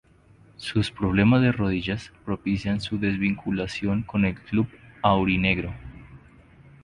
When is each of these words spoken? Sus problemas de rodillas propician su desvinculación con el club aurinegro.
Sus 0.57 0.89
problemas 0.89 1.43
de 1.43 1.51
rodillas 1.51 2.11
propician 2.25 2.81
su 2.81 2.97
desvinculación 2.97 4.01
con 4.01 4.25
el 4.25 4.33
club 4.33 4.65
aurinegro. 5.03 5.75